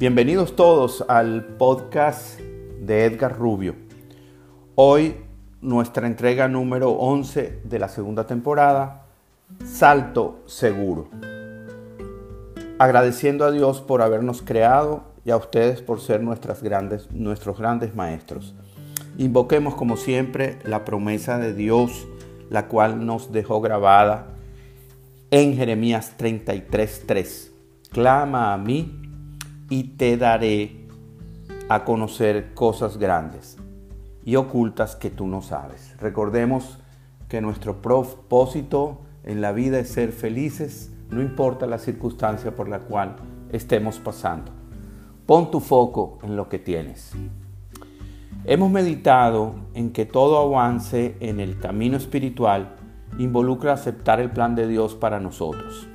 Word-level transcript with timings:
Bienvenidos 0.00 0.56
todos 0.56 1.04
al 1.08 1.44
podcast 1.58 2.40
de 2.40 3.04
Edgar 3.04 3.36
Rubio. 3.36 3.74
Hoy 4.74 5.16
nuestra 5.60 6.06
entrega 6.06 6.48
número 6.48 6.92
11 6.92 7.60
de 7.64 7.78
la 7.78 7.88
segunda 7.88 8.26
temporada, 8.26 9.04
Salto 9.62 10.42
Seguro. 10.46 11.10
Agradeciendo 12.78 13.44
a 13.44 13.50
Dios 13.50 13.82
por 13.82 14.00
habernos 14.00 14.40
creado 14.40 15.04
y 15.26 15.32
a 15.32 15.36
ustedes 15.36 15.82
por 15.82 16.00
ser 16.00 16.22
nuestros 16.22 16.62
grandes 16.62 17.94
maestros. 17.94 18.54
Invoquemos 19.18 19.74
como 19.74 19.98
siempre 19.98 20.60
la 20.64 20.86
promesa 20.86 21.36
de 21.36 21.52
Dios, 21.52 22.08
la 22.48 22.68
cual 22.68 23.04
nos 23.04 23.32
dejó 23.32 23.60
grabada 23.60 24.28
en 25.30 25.56
Jeremías 25.56 26.14
33:3. 26.16 27.52
Clama 27.90 28.54
a 28.54 28.56
mí 28.56 28.99
y 29.70 29.84
te 29.96 30.18
daré 30.18 30.86
a 31.70 31.84
conocer 31.84 32.52
cosas 32.52 32.98
grandes 32.98 33.56
y 34.24 34.36
ocultas 34.36 34.96
que 34.96 35.08
tú 35.08 35.26
no 35.26 35.40
sabes. 35.40 35.96
Recordemos 35.98 36.78
que 37.28 37.40
nuestro 37.40 37.80
propósito 37.80 39.00
en 39.24 39.40
la 39.40 39.52
vida 39.52 39.78
es 39.78 39.88
ser 39.88 40.12
felices, 40.12 40.92
no 41.10 41.22
importa 41.22 41.66
la 41.66 41.78
circunstancia 41.78 42.54
por 42.54 42.68
la 42.68 42.80
cual 42.80 43.16
estemos 43.52 43.98
pasando. 43.98 44.52
Pon 45.26 45.50
tu 45.50 45.60
foco 45.60 46.18
en 46.22 46.36
lo 46.36 46.48
que 46.48 46.58
tienes. 46.58 47.12
Hemos 48.44 48.70
meditado 48.70 49.54
en 49.74 49.92
que 49.92 50.06
todo 50.06 50.38
avance 50.38 51.16
en 51.20 51.38
el 51.38 51.58
camino 51.58 51.96
espiritual 51.96 52.74
involucra 53.18 53.74
aceptar 53.74 54.18
el 54.20 54.30
plan 54.30 54.54
de 54.54 54.66
Dios 54.66 54.94
para 54.94 55.20
nosotros. 55.20 55.86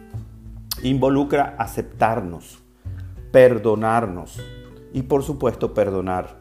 Involucra 0.84 1.56
aceptarnos, 1.58 2.65
perdonarnos 3.36 4.42
y 4.94 5.02
por 5.02 5.22
supuesto 5.22 5.74
perdonar. 5.74 6.40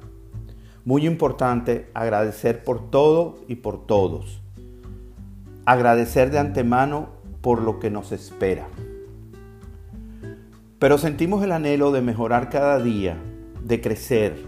Muy 0.84 1.08
importante 1.08 1.90
agradecer 1.92 2.62
por 2.62 2.88
todo 2.88 3.40
y 3.48 3.56
por 3.56 3.84
todos. 3.84 4.40
Agradecer 5.64 6.30
de 6.30 6.38
antemano 6.38 7.08
por 7.40 7.62
lo 7.62 7.80
que 7.80 7.90
nos 7.90 8.12
espera. 8.12 8.68
Pero 10.78 10.96
sentimos 10.96 11.42
el 11.42 11.50
anhelo 11.50 11.90
de 11.90 12.00
mejorar 12.00 12.48
cada 12.48 12.78
día, 12.78 13.16
de 13.64 13.80
crecer. 13.80 14.44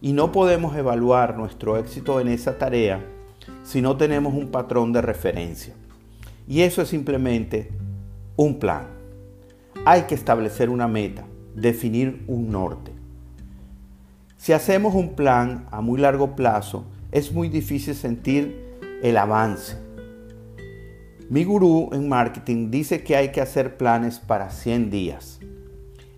Y 0.00 0.12
no 0.12 0.30
podemos 0.30 0.76
evaluar 0.76 1.36
nuestro 1.36 1.78
éxito 1.78 2.20
en 2.20 2.28
esa 2.28 2.58
tarea 2.58 3.04
si 3.64 3.82
no 3.82 3.96
tenemos 3.96 4.34
un 4.34 4.52
patrón 4.52 4.92
de 4.92 5.02
referencia. 5.02 5.74
Y 6.46 6.60
eso 6.60 6.80
es 6.80 6.86
simplemente 6.86 7.72
un 8.36 8.60
plan. 8.60 8.86
Hay 9.84 10.02
que 10.02 10.14
establecer 10.14 10.70
una 10.70 10.86
meta 10.86 11.24
definir 11.54 12.24
un 12.26 12.50
norte. 12.50 12.92
Si 14.36 14.52
hacemos 14.52 14.94
un 14.94 15.14
plan 15.14 15.66
a 15.70 15.80
muy 15.80 16.00
largo 16.00 16.34
plazo, 16.34 16.84
es 17.12 17.32
muy 17.32 17.48
difícil 17.48 17.94
sentir 17.94 18.78
el 19.02 19.16
avance. 19.16 19.76
Mi 21.28 21.44
gurú 21.44 21.90
en 21.92 22.08
marketing 22.08 22.70
dice 22.70 23.02
que 23.04 23.16
hay 23.16 23.32
que 23.32 23.40
hacer 23.40 23.76
planes 23.76 24.18
para 24.18 24.50
100 24.50 24.90
días. 24.90 25.40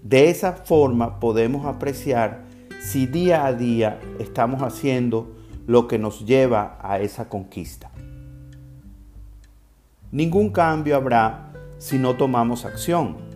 De 0.02 0.30
esa 0.30 0.52
forma 0.52 1.20
podemos 1.20 1.66
apreciar 1.66 2.44
si 2.80 3.06
día 3.06 3.44
a 3.44 3.52
día 3.52 4.00
estamos 4.18 4.62
haciendo 4.62 5.36
lo 5.66 5.86
que 5.86 5.98
nos 5.98 6.24
lleva 6.24 6.78
a 6.82 7.00
esa 7.00 7.28
conquista. 7.28 7.90
Ningún 10.10 10.50
cambio 10.50 10.96
habrá 10.96 11.52
si 11.78 11.98
no 11.98 12.16
tomamos 12.16 12.64
acción 12.64 13.31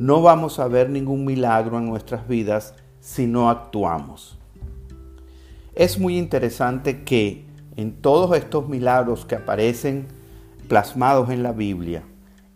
no 0.00 0.22
vamos 0.22 0.58
a 0.58 0.68
ver 0.68 0.90
ningún 0.90 1.24
milagro 1.24 1.78
en 1.78 1.86
nuestras 1.86 2.28
vidas 2.28 2.74
si 3.00 3.26
no 3.26 3.50
actuamos. 3.50 4.38
Es 5.74 5.98
muy 5.98 6.18
interesante 6.18 7.04
que 7.04 7.44
en 7.76 7.92
todos 7.92 8.36
estos 8.36 8.68
milagros 8.68 9.24
que 9.24 9.36
aparecen 9.36 10.06
plasmados 10.68 11.30
en 11.30 11.42
la 11.42 11.52
Biblia, 11.52 12.02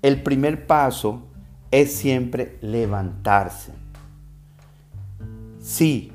el 0.03 0.23
primer 0.23 0.67
paso 0.67 1.23
es 1.71 1.93
siempre 1.93 2.59
levantarse. 2.61 3.73
Sí, 5.61 6.13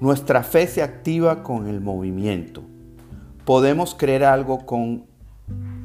nuestra 0.00 0.42
fe 0.42 0.66
se 0.66 0.82
activa 0.82 1.42
con 1.42 1.66
el 1.66 1.80
movimiento. 1.80 2.62
Podemos 3.44 3.94
creer 3.94 4.24
algo 4.24 4.66
con, 4.66 5.04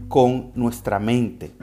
con 0.09 0.51
nuestra 0.55 0.99
mente, 0.99 1.53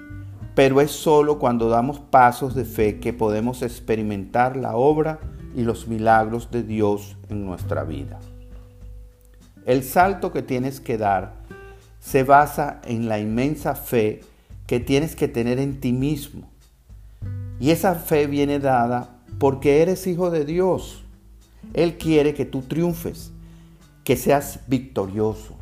pero 0.60 0.82
es 0.82 0.90
solo 0.90 1.38
cuando 1.38 1.70
damos 1.70 2.00
pasos 2.00 2.54
de 2.54 2.66
fe 2.66 3.00
que 3.00 3.14
podemos 3.14 3.62
experimentar 3.62 4.58
la 4.58 4.76
obra 4.76 5.18
y 5.56 5.62
los 5.62 5.88
milagros 5.88 6.50
de 6.50 6.62
Dios 6.62 7.16
en 7.30 7.46
nuestra 7.46 7.82
vida. 7.82 8.20
El 9.64 9.82
salto 9.82 10.32
que 10.34 10.42
tienes 10.42 10.78
que 10.78 10.98
dar 10.98 11.32
se 11.98 12.24
basa 12.24 12.82
en 12.84 13.08
la 13.08 13.18
inmensa 13.18 13.74
fe 13.74 14.20
que 14.66 14.80
tienes 14.80 15.16
que 15.16 15.28
tener 15.28 15.58
en 15.58 15.80
ti 15.80 15.94
mismo. 15.94 16.50
Y 17.58 17.70
esa 17.70 17.94
fe 17.94 18.26
viene 18.26 18.58
dada 18.58 19.16
porque 19.38 19.80
eres 19.80 20.06
hijo 20.06 20.30
de 20.30 20.44
Dios. 20.44 21.02
Él 21.72 21.96
quiere 21.96 22.34
que 22.34 22.44
tú 22.44 22.60
triunfes, 22.60 23.32
que 24.04 24.14
seas 24.14 24.60
victorioso. 24.66 25.54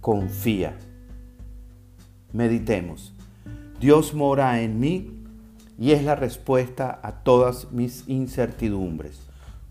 Confía. 0.00 0.78
Meditemos. 2.32 3.17
Dios 3.80 4.12
mora 4.12 4.60
en 4.60 4.80
mí 4.80 5.12
y 5.78 5.92
es 5.92 6.02
la 6.02 6.16
respuesta 6.16 6.98
a 7.02 7.22
todas 7.22 7.70
mis 7.70 8.08
incertidumbres. 8.08 9.20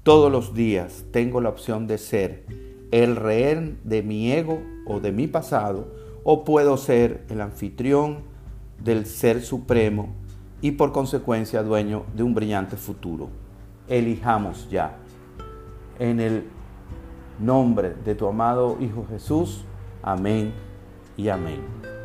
Todos 0.03 0.31
los 0.31 0.53
días 0.53 1.03
tengo 1.11 1.41
la 1.41 1.49
opción 1.49 1.87
de 1.87 1.97
ser 1.97 2.45
el 2.91 3.17
rehén 3.17 3.79
de 3.83 4.03
mi 4.03 4.31
ego 4.31 4.61
o 4.85 5.01
de 5.01 5.11
mi 5.11 5.27
pasado 5.27 5.93
o 6.23 6.45
puedo 6.45 6.77
ser 6.77 7.25
el 7.27 7.41
anfitrión 7.41 8.19
del 8.81 9.05
Ser 9.05 9.41
Supremo 9.41 10.15
y 10.61 10.71
por 10.71 10.93
consecuencia 10.93 11.61
dueño 11.61 12.05
de 12.15 12.23
un 12.23 12.33
brillante 12.33 12.77
futuro. 12.77 13.27
Elijamos 13.89 14.69
ya. 14.69 14.95
En 15.99 16.21
el 16.21 16.45
nombre 17.39 17.93
de 18.05 18.15
tu 18.15 18.25
amado 18.27 18.77
Hijo 18.79 19.05
Jesús. 19.09 19.65
Amén 20.01 20.53
y 21.17 21.27
amén. 21.27 21.96